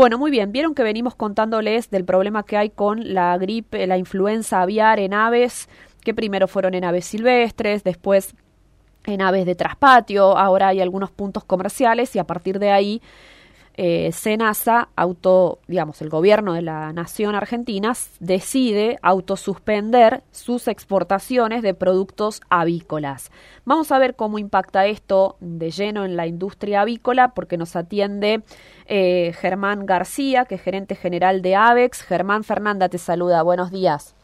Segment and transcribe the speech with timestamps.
[0.00, 0.50] Bueno, muy bien.
[0.50, 5.12] Vieron que venimos contándoles del problema que hay con la gripe, la influenza aviar en
[5.12, 5.68] aves,
[6.02, 8.34] que primero fueron en aves silvestres, después
[9.04, 13.02] en aves de traspatio, ahora hay algunos puntos comerciales y a partir de ahí
[13.82, 21.72] eh, Senasa, auto, digamos, el gobierno de la nación argentina decide autosuspender sus exportaciones de
[21.72, 23.30] productos avícolas.
[23.64, 28.42] Vamos a ver cómo impacta esto de lleno en la industria avícola, porque nos atiende
[28.84, 32.02] eh, Germán García, que es gerente general de AVEX.
[32.02, 33.42] Germán Fernanda te saluda.
[33.42, 34.14] Buenos días.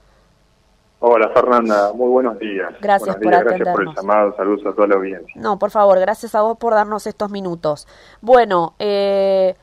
[0.99, 2.73] Hola Fernanda, muy buenos días.
[2.81, 5.35] Gracias por Gracias por el llamado, saludos a toda la audiencia.
[5.37, 7.87] No, por favor, gracias a vos por darnos estos minutos.
[8.23, 9.57] Bueno, eh,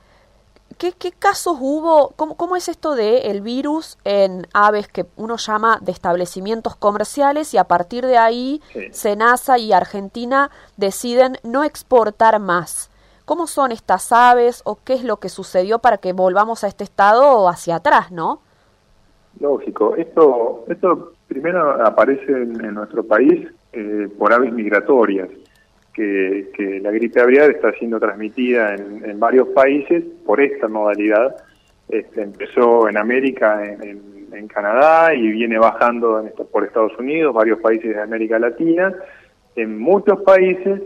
[0.77, 2.13] ¿qué, casos hubo?
[2.15, 7.51] ¿Cómo, ¿Cómo, es esto de el virus en aves que uno llama de establecimientos comerciales
[7.55, 8.61] y a partir de ahí
[8.91, 12.91] Senasa y Argentina deciden no exportar más?
[13.25, 16.84] ¿Cómo son estas aves o qué es lo que sucedió para que volvamos a este
[16.84, 18.41] estado hacia atrás, no?
[19.39, 19.95] Lógico.
[19.95, 25.30] Esto, esto primero aparece en, nuestro país eh, por aves migratorias,
[25.93, 31.35] que, la gripe aviar está siendo transmitida en, varios países por esta modalidad.
[31.90, 34.12] Este, empezó en América, en,
[34.48, 38.93] Canadá y viene bajando en por Estados Unidos, varios países de América Latina.
[39.55, 40.82] En muchos países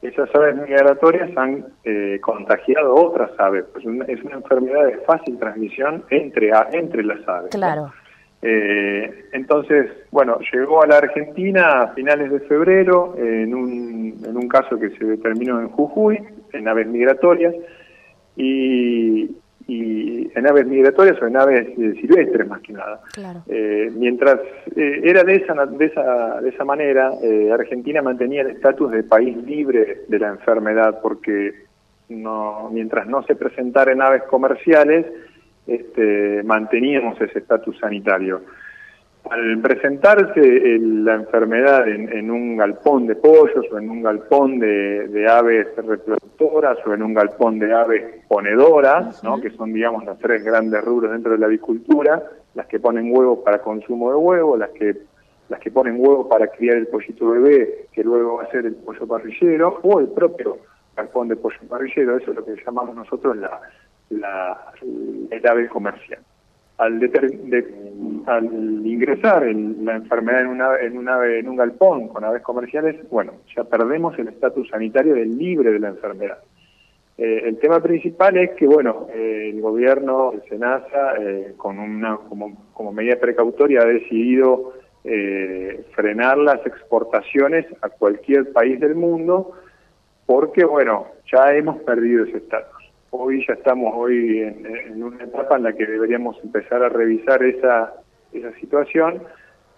[0.00, 3.64] esas aves migratorias han eh, contagiado otras aves.
[3.72, 7.50] Pues es una enfermedad de fácil transmisión entre, entre las aves.
[7.50, 7.92] Claro.
[8.46, 14.48] Eh, entonces, bueno, llegó a la Argentina a finales de febrero en un, en un
[14.48, 16.20] caso que se determinó en Jujuy,
[16.52, 17.54] en aves migratorias,
[18.36, 19.30] y,
[19.66, 23.00] y en aves migratorias o en aves eh, silvestres más que nada.
[23.48, 24.38] Eh, mientras
[24.76, 27.12] era de esa, de esa, de esa manera,
[27.50, 31.54] Argentina mantenía el estatus de país libre de la enfermedad porque
[32.10, 35.06] no, mientras no se presentara en aves comerciales,
[35.66, 38.42] este, manteníamos ese estatus sanitario.
[39.30, 45.68] Al presentarse la enfermedad en, un galpón de pollos o en un galpón de, aves
[45.76, 51.10] reproductoras o en un galpón de aves ponedoras, que son digamos las tres grandes rubros
[51.12, 52.22] dentro de la avicultura,
[52.54, 54.94] las que ponen huevos para consumo de huevo, las que
[55.48, 58.74] las que ponen huevos para criar el pollito bebé, que luego va a ser el
[58.74, 60.58] pollo parrillero, o el propio
[60.96, 63.60] galpón de pollo parrillero, eso es lo que llamamos nosotros la,
[64.10, 64.72] la,
[65.30, 66.20] el ave comercial.
[66.76, 67.00] Al,
[68.26, 68.44] al
[68.84, 73.34] ingresar en la enfermedad en, una, en, un en un galpón con aves comerciales, bueno,
[73.54, 76.38] ya perdemos el estatus sanitario del libre de la enfermedad.
[77.16, 82.16] Eh, el tema principal es que, bueno, eh, el gobierno, el SENASA, eh, con una,
[82.16, 84.72] como, como medida precautoria ha decidido
[85.94, 89.52] frenar las exportaciones a cualquier país del mundo
[90.24, 92.73] porque, bueno, ya hemos perdido ese estatus
[93.16, 97.94] hoy ya estamos hoy en, una etapa en la que deberíamos empezar a revisar esa,
[98.32, 99.22] esa situación,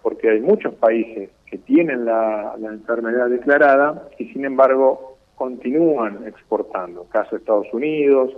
[0.01, 7.05] porque hay muchos países que tienen la, enfermedad declarada y sin embargo continúan exportando.
[7.05, 8.33] Caso Estados Unidos,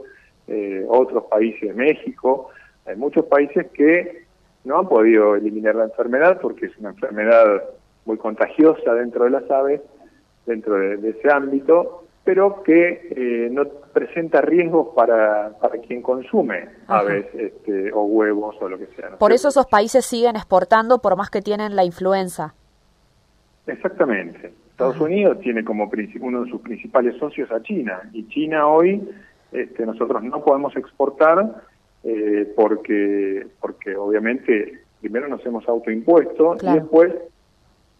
[0.48, 2.50] eh, otros países México,
[2.86, 4.26] hay muchos países que
[4.66, 7.64] no han podido eliminar la enfermedad porque es una enfermedad
[8.06, 9.82] muy contagiosa dentro de las aves,
[10.46, 17.26] dentro de ese ámbito, pero que eh, no presenta riesgos para, para quien consume aves
[17.34, 19.18] este, o huevos o lo que sea.
[19.18, 22.54] Por eso esos países siguen exportando por más que tienen la influenza.
[23.66, 24.54] Exactamente.
[24.70, 25.90] Estados Unidos tiene como
[26.22, 29.10] uno de sus principales socios a China y China hoy
[29.52, 31.64] este, nosotros no podemos exportar
[32.04, 37.12] eh, porque porque obviamente primero nos hemos autoimpuesto y después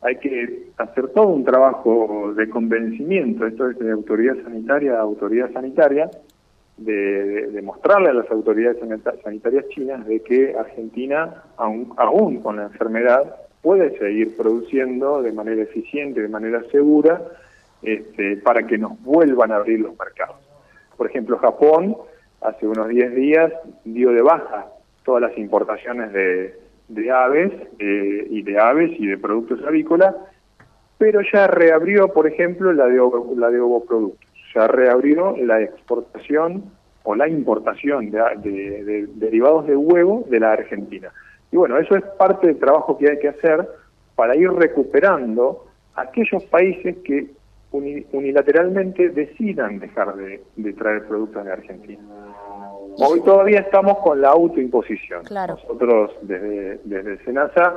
[0.02, 5.52] hay que hacer todo un trabajo de convencimiento, esto es de autoridad sanitaria a autoridad
[5.52, 6.10] sanitaria,
[6.78, 8.78] de, mostrarle a las autoridades
[9.22, 15.62] sanitarias chinas de que Argentina, aún, aún con la enfermedad, puede seguir produciendo de manera
[15.62, 17.22] eficiente, de manera segura,
[17.82, 20.38] este, para que nos vuelvan a abrir los mercados.
[20.96, 21.98] Por ejemplo, Japón
[22.42, 23.52] hace unos 10 días
[23.84, 24.68] dio de baja
[25.04, 26.56] todas las importaciones de,
[26.90, 30.16] de aves eh, y de aves y de productos avícolas,
[30.98, 33.00] pero ya reabrió, por ejemplo, la de,
[33.38, 36.64] la de ovoproductos, ya reabrió la exportación
[37.04, 41.12] o la importación de, derivados de huevo de la Argentina.
[41.52, 43.68] Y bueno, eso es parte del trabajo que hay que hacer
[44.16, 45.66] para ir recuperando
[45.96, 47.28] aquellos países que
[47.72, 52.02] unilateralmente decidan dejar de traer productos de Argentina.
[52.98, 55.24] Hoy todavía estamos con la autoimposición.
[55.30, 57.76] Nosotros desde, desde Senasa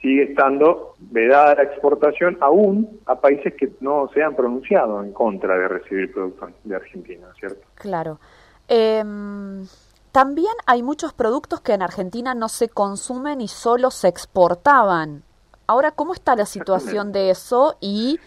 [0.00, 5.56] sigue estando vedada la exportación aún a países que no se han pronunciado en contra
[5.56, 7.66] de recibir productos de Argentina, ¿cierto?
[7.74, 8.20] Claro.
[8.68, 9.66] Em,
[10.12, 15.22] También hay muchos productos que en Argentina no se consumen y solo se exportaban.
[15.66, 17.76] Ahora, ¿cómo está la situación de eso?
[17.80, 18.18] Y,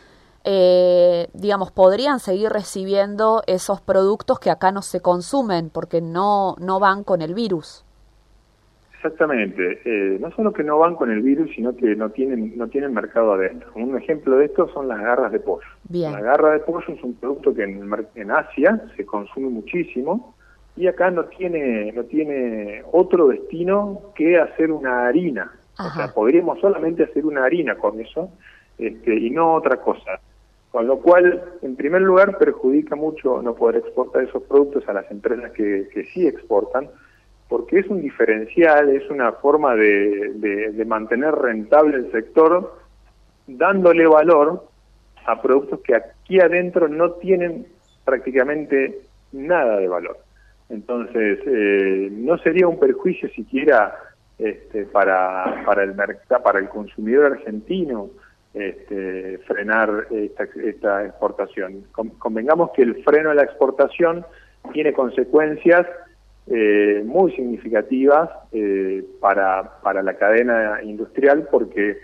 [0.44, 6.80] eh, digamos, ¿podrían seguir recibiendo esos productos que acá no se consumen porque no, no
[6.80, 7.86] van con el virus?
[8.96, 9.82] Exactamente.
[9.84, 12.94] Eh, no solo que no van con el virus, sino que no tienen no tienen
[12.94, 13.72] mercado adentro.
[13.74, 15.66] Un ejemplo de esto son las garras de pollo.
[15.90, 20.36] La garra de pollo es un producto que en, en Asia se consume muchísimo
[20.76, 25.52] y acá no tiene no tiene otro destino que hacer una harina.
[25.80, 28.30] O sea, podríamos solamente hacer una harina con eso
[28.78, 30.20] este, y no otra cosa.
[30.72, 35.12] Con lo cual, en primer lugar, perjudica mucho no poder exportar esos productos a las
[35.12, 36.90] empresas que, que sí exportan,
[37.50, 42.74] porque es un diferencial, es una forma de, de, mantener rentable el sector,
[43.46, 44.66] dándole valor
[45.26, 47.68] a productos que aquí adentro no tienen
[48.06, 49.02] prácticamente
[49.34, 50.20] nada de valor.
[50.70, 53.94] Entonces, eh, no sería un perjuicio siquiera
[54.38, 55.94] este, para, para, el
[56.42, 58.12] para el consumidor argentino
[58.54, 61.86] este, frenar esta, esta exportación.
[62.20, 64.26] Convengamos que el freno a la exportación
[64.74, 65.88] tiene consecuencias
[66.48, 71.98] eh, muy significativas eh, para, para la cadena industrial porque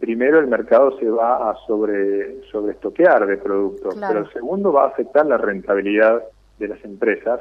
[0.00, 4.88] primero el mercado se va a sobre, sobre estoquear de productos, pero segundo va a
[4.88, 6.22] afectar la rentabilidad
[6.58, 7.40] de las empresas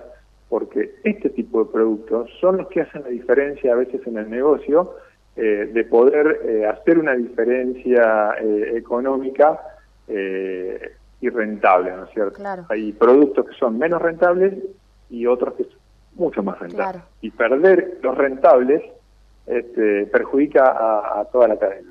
[0.50, 4.30] porque este tipo de productos son los que hacen la diferencia a veces en el
[4.30, 4.95] negocio
[5.38, 9.60] eh, de poder eh, hacer una diferencia eh, económica
[10.10, 12.44] y rentable, ¿no es cierto?
[12.68, 14.56] Hay productos que son menos rentables
[15.10, 15.80] y otros que son
[16.16, 17.01] mucho más rentables.
[17.22, 18.83] Y perder los rentables
[19.45, 21.88] este, perjudica a, toda la cadena.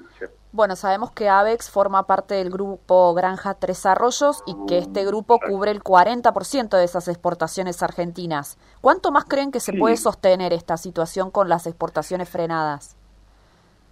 [0.52, 5.38] Bueno, sabemos que AVEX forma parte del grupo Granja Tres Arroyos y que este grupo
[5.38, 8.58] cubre el 40% de esas exportaciones argentinas.
[8.82, 12.99] ¿Cuánto más creen que se puede sostener esta situación con las exportaciones frenadas?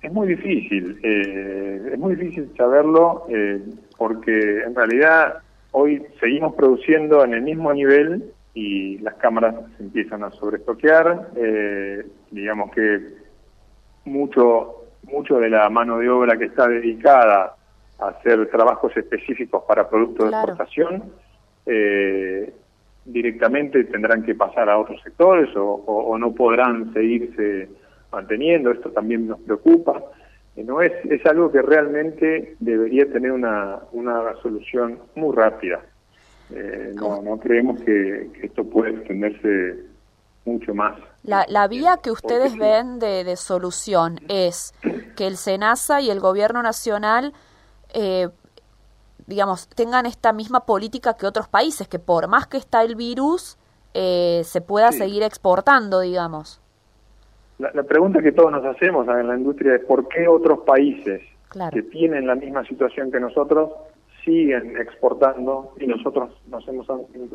[0.00, 3.60] Es muy difícil, eh, es muy difícil saberlo eh,
[3.96, 5.38] porque en realidad
[5.72, 11.28] hoy seguimos produciendo en el mismo nivel y las cámaras se empiezan a sobreestoquear.
[11.36, 13.00] Eh, digamos que
[14.04, 17.54] mucho, mucho de la mano de obra que está dedicada
[18.00, 21.04] a hacer trabajos específicos para productos de exportación,
[21.66, 22.52] eh,
[23.04, 27.68] directamente tendrán que pasar a otros sectores o, no podrán seguirse
[28.12, 28.70] manteniendo.
[28.70, 30.02] Esto también nos preocupa.
[30.56, 35.80] Eh, no es, es algo que realmente debería tener una, una solución muy rápida.
[36.50, 39.84] Eh, no, no creemos que, esto pueda extenderse
[40.44, 40.98] mucho más.
[41.22, 44.72] La, la vía que ustedes ven de, de, solución es
[45.14, 47.34] que el SENASA y el gobierno nacional,
[47.92, 48.28] eh,
[49.26, 53.58] digamos, tengan esta misma política que otros países, que por más que está el virus,
[53.94, 56.60] eh, se pueda seguir exportando, digamos.
[57.58, 61.22] La, la, pregunta que todos nos hacemos en la industria es por qué otros países
[61.72, 63.70] que tienen la misma situación que nosotros
[64.24, 66.86] siguen exportando y nosotros nos hemos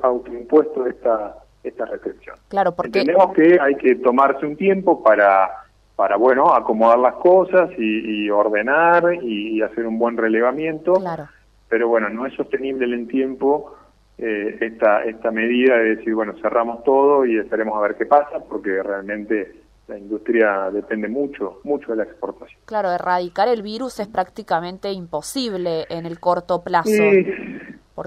[0.01, 2.35] autoimpuesto esta esta restricción.
[2.49, 5.49] Claro, porque entendemos que hay que tomarse un tiempo para
[5.95, 10.93] para bueno acomodar las cosas y, ordenar y, hacer un buen relevamiento.
[10.95, 11.27] Claro.
[11.69, 13.75] Pero bueno, no es sostenible en el tiempo
[14.17, 18.39] eh, esta esta medida de decir bueno cerramos todo y esperemos a ver qué pasa
[18.47, 22.59] porque realmente la industria depende mucho, mucho de la exportación.
[22.65, 26.91] Claro, erradicar el virus es prácticamente imposible en el corto plazo.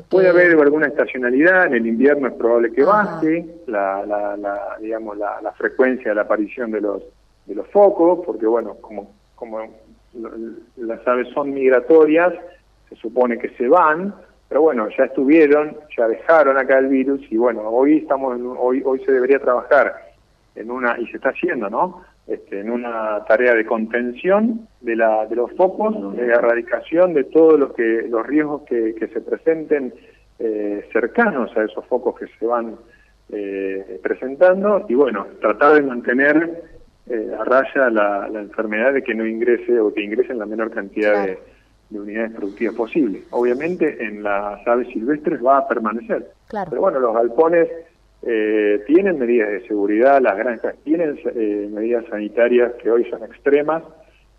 [0.09, 5.17] Puede haber alguna estacionalidad, en el invierno es probable que baje la, la, la, digamos,
[5.17, 7.03] la, la, frecuencia de la aparición de los,
[7.45, 9.61] de los focos, porque bueno, como, como
[10.77, 12.33] las aves son migratorias,
[12.89, 14.13] se supone que se van,
[14.49, 18.99] pero bueno, ya estuvieron, ya dejaron acá el virus y bueno, hoy estamos hoy hoy
[19.05, 20.06] se debería trabajar
[20.57, 22.03] en una, y se está haciendo, ¿no?
[22.27, 27.59] Este, en una tarea de contención de, la, de los focos, de erradicación de todos
[27.59, 29.95] los, que, los riesgos que, que se presenten
[30.39, 32.77] eh, cercanos a esos focos que se van
[33.31, 36.65] eh, presentando y bueno, tratar de mantener
[37.09, 40.47] eh, a raya la, la, enfermedad de que no ingrese o que ingrese en la
[40.47, 41.39] menor cantidad de,
[41.91, 43.23] de, unidades productivas posible.
[43.31, 46.71] Obviamente en las aves silvestres va a permanecer, claro.
[46.71, 47.69] pero bueno, los galpones
[48.27, 53.83] eh, tienen medidas de seguridad, las granjas tienen eh, medidas sanitarias que hoy son extremas,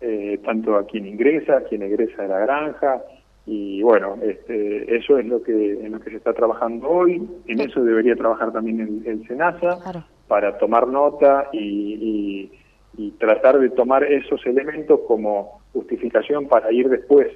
[0.00, 3.02] eh, tanto a quien ingresa, a quien egresa de la granja,
[3.46, 7.60] y bueno, este, eso es lo que en lo que se está trabajando hoy, en
[7.60, 12.50] eso debería trabajar también el, el SENASA, para tomar nota y,
[12.98, 17.28] y tratar de tomar esos elementos como justificación para ir después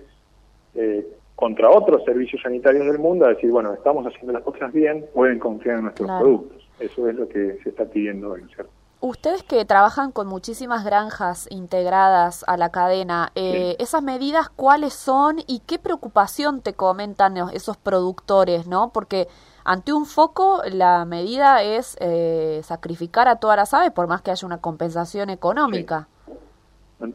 [0.75, 1.07] eh,
[1.43, 5.41] contra otros servicios sanitarios del mundo a decir, bueno, estamos haciendo las cosas bien, pueden
[5.41, 6.63] confiar en nuestros productos.
[6.79, 8.71] Eso es lo que se está pidiendo hoy, ¿cierto?
[9.01, 15.41] Ustedes que trabajan con muchísimas granjas integradas a la cadena, eh, ¿esas medidas cuáles son
[15.49, 18.93] y qué preocupación te comentan esos productores, no?
[18.93, 19.27] Porque
[19.65, 24.31] ante un foco la medida es eh, sacrificar a todas las aves por más que
[24.31, 26.07] haya una compensación económica.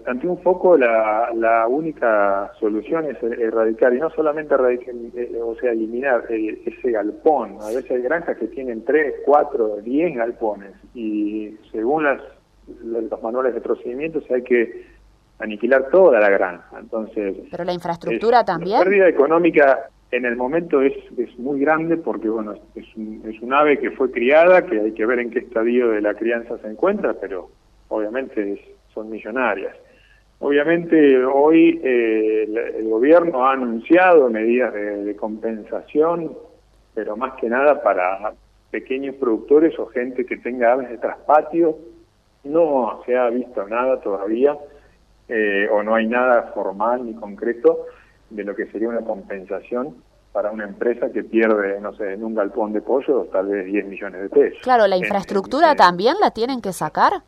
[0.06, 5.56] Ante un foco la, la única solución es erradicar, y no solamente erradicar, eh, o
[5.56, 7.58] sea, eliminar eh, ese galpón.
[7.62, 12.22] A veces hay granjas que tienen 3, 4, 10 galpones y según las,
[12.84, 14.88] los manuales de procedimientos hay que
[15.40, 16.80] aniquilar toda la granja.
[16.80, 18.80] Entonces, Pero la infraestructura también.
[18.80, 23.42] La pérdida económica en el momento es, es muy grande porque bueno es un, es
[23.42, 26.58] un ave que fue criada, que hay que ver en qué estadio de la crianza
[26.58, 27.50] se encuentra, pero
[27.90, 28.60] obviamente es
[28.98, 29.76] son millonarias.
[30.40, 32.44] Obviamente hoy eh,
[32.80, 36.32] el, gobierno ha anunciado medidas de, compensación,
[36.96, 38.34] pero más que nada para
[38.72, 41.78] pequeños productores o gente que tenga aves de traspatio.
[42.44, 44.58] No se ha visto nada todavía
[45.28, 47.86] eh, o no hay nada formal ni concreto
[48.30, 49.96] de lo que sería una compensación
[50.32, 53.86] para una empresa que pierde, no sé, en un galpón de pollo tal vez 10
[53.88, 54.60] millones de pesos.
[54.62, 57.24] Claro, la infraestructura también la tienen que sacar.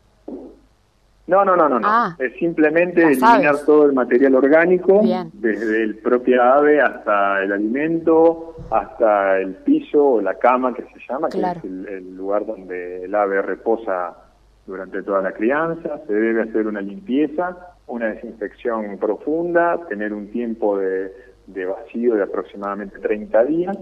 [1.30, 1.86] No, no, no, no, no.
[1.88, 2.16] Ah.
[2.18, 5.00] es simplemente eliminar todo el material orgánico,
[5.32, 10.98] desde el propio ave hasta el alimento, hasta el piso o la cama que se
[11.08, 14.16] llama, que es el, lugar donde el ave reposa
[14.66, 16.00] durante toda la crianza.
[16.04, 17.56] Se debe hacer una limpieza,
[17.86, 21.12] una desinfección profunda, tener un tiempo de,
[21.64, 23.78] vacío de aproximadamente 30 días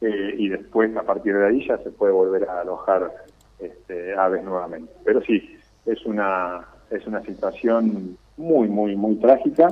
[0.00, 3.12] eh, y después a partir de ahí ya se puede volver a alojar
[3.60, 4.92] este, aves nuevamente.
[5.04, 5.56] Pero sí,
[5.86, 9.68] es una es una situación muy, muy, muy trágica.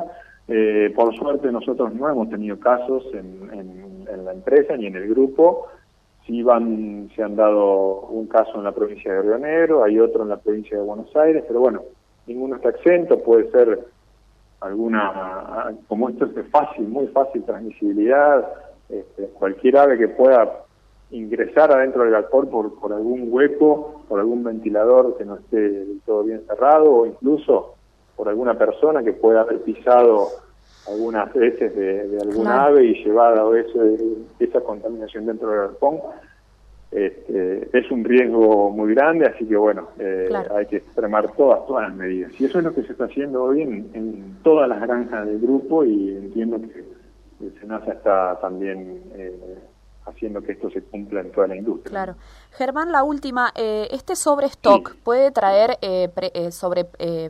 [0.46, 5.08] Eh, por suerte nosotros no hemos tenido casos en, en, la empresa ni en el
[5.08, 5.66] grupo.
[6.26, 10.22] Sí van, se han dado un caso en la provincia de Río Negro, hay otro
[10.22, 11.82] en la provincia de Buenos Aires, pero bueno,
[12.26, 13.78] ninguno está exento, puede ser
[14.60, 18.46] alguna, como esto es de fácil, muy fácil transmisibilidad,
[18.88, 20.64] este, cualquier ave que pueda
[21.10, 26.24] ingresar adentro del galpón por, por algún hueco, por algún ventilador que no esté todo
[26.24, 27.74] bien cerrado o incluso
[28.16, 30.28] por alguna persona que pueda haber pisado
[30.88, 33.98] algunas veces de, algún ave y llevado ese,
[34.38, 36.00] esa contaminación dentro del galpón.
[36.90, 41.88] Este, es un riesgo muy grande, así que bueno, eh, hay que extremar todas, todas
[41.88, 42.32] las medidas.
[42.40, 45.38] Y eso es lo que se está haciendo hoy en, en todas las granjas del
[45.38, 46.84] grupo y entiendo que
[47.44, 49.58] el SENASA está también eh,
[50.08, 51.90] haciendo que esto se cumpla en toda la industria.
[51.90, 52.14] Claro.
[52.52, 56.86] Germán, la última, eh, ¿este sobrestock puede traer eh, eh, sobre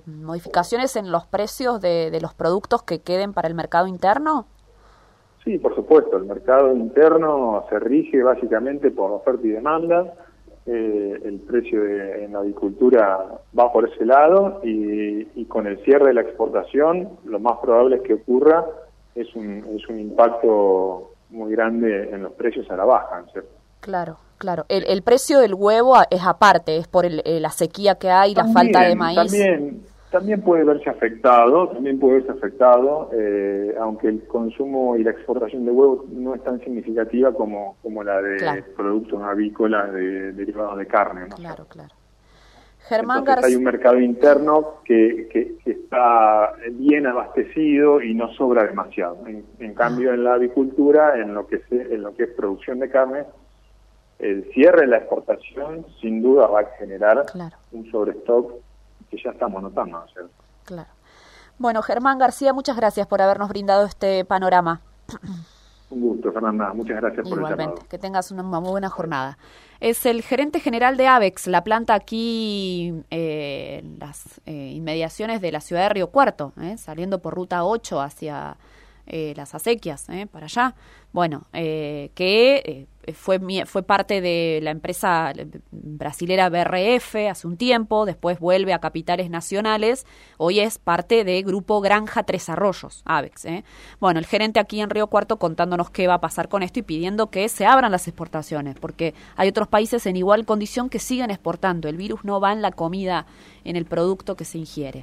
[0.07, 4.47] modificaciones en los precios de, los productos que queden para el mercado interno?
[5.45, 6.17] Sí, por supuesto.
[6.17, 10.15] El mercado interno se rige básicamente por oferta y demanda.
[10.67, 16.15] el precio en la agricultura va por ese lado y, y, con el cierre de
[16.15, 18.67] la exportación lo más probable es que ocurra
[19.19, 23.51] es un, es un impacto muy grande en los precios a la baja, ¿cierto?
[23.81, 24.65] Claro, claro.
[24.69, 28.35] El, el precio del huevo es aparte, es por el, eh, la sequía que hay,
[28.35, 29.17] la falta de maíz.
[29.17, 35.11] También, también puede verse afectado, también puede verse afectado, eh, aunque el consumo y la
[35.11, 40.79] exportación de huevos no es tan significativa como, como la de productos avícolas de, derivados
[40.79, 41.29] de carne.
[41.29, 41.37] ¿no?
[41.37, 41.95] Claro, claro.
[42.89, 49.19] Germán Hay un mercado interno que, que, está bien abastecido y no sobra demasiado.
[49.27, 52.89] En, cambio, en la avicultura, en lo que es, en lo que es producción de
[52.89, 53.25] carne,
[54.19, 57.27] el cierre de la exportación sin duda va a generar
[57.73, 58.55] un sobrestock
[59.11, 60.03] que ya estamos notando.
[60.65, 60.89] Claro.
[61.59, 64.81] Bueno, Germán García, muchas gracias por habernos brindado este panorama.
[65.91, 66.73] Un gusto, Fernanda.
[66.75, 69.39] Muchas gracias por Igualmente, que tengas una muy buena jornada.
[69.81, 75.53] Es el gerente general de AVEX, la planta aquí eh, en las eh, inmediaciones de
[75.53, 78.57] la ciudad de Río Cuarto, eh, saliendo por ruta 8 hacia
[79.09, 80.75] las acequias, para allá.
[81.13, 85.33] Bueno, que eh, fue, fue parte de la empresa
[85.71, 91.81] brasilera BRF hace un tiempo, después vuelve a capitales nacionales, hoy es parte de Grupo
[91.81, 93.47] Granja Tres Arroyos, AVEX.
[93.47, 93.65] ¿eh?
[93.99, 96.83] Bueno, el gerente aquí en Río Cuarto contándonos qué va a pasar con esto y
[96.83, 101.31] pidiendo que se abran las exportaciones, porque hay otros países en igual condición que siguen
[101.31, 103.27] exportando, el virus no va en la comida,
[103.65, 104.97] en el producto que se ingiere.